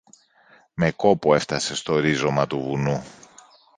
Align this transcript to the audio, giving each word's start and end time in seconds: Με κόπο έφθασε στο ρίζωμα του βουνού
Με 0.73 0.91
κόπο 0.91 1.35
έφθασε 1.35 1.75
στο 1.75 1.99
ρίζωμα 1.99 2.47
του 2.47 2.59
βουνού 2.59 3.03